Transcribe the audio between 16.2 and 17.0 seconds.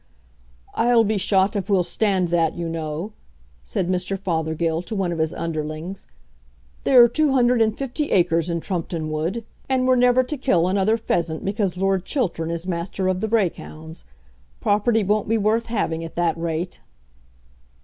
rate."